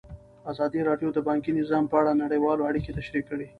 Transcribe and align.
ازادي 0.51 0.81
راډیو 0.89 1.09
د 1.13 1.19
بانکي 1.27 1.51
نظام 1.59 1.83
په 1.87 1.95
اړه 2.01 2.19
نړیوالې 2.23 2.63
اړیکې 2.69 2.95
تشریح 2.99 3.23
کړي. 3.29 3.47